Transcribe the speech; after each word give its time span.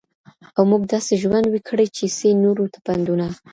او 0.57 0.63
موږ 0.71 0.81
داسي 0.93 1.13
ژوند 1.21 1.45
وي 1.47 1.61
کړی 1.69 1.87
چي 1.95 2.05
سي 2.17 2.29
نورو 2.43 2.65
ته 2.73 2.79
پندونه.. 2.87 3.27